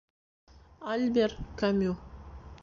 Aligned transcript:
Альбер 0.93 1.37
Камю 1.59 1.93